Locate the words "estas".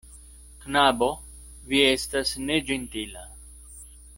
1.91-2.33